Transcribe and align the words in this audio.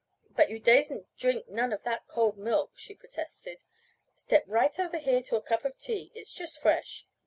"But 0.31 0.49
you 0.49 0.59
dasen't 0.59 1.15
drink 1.15 1.47
none 1.47 1.71
of 1.71 1.83
that 1.83 2.07
cold 2.07 2.35
milk," 2.35 2.71
she 2.73 2.95
protested. 2.95 3.63
"Step 4.15 4.43
right 4.47 4.79
over 4.79 4.97
here 4.97 5.21
to 5.21 5.35
a 5.35 5.43
cup 5.43 5.63
of 5.63 5.77
tea, 5.77 6.11
it's 6.15 6.33
just 6.33 6.57
fresh. 6.59 7.05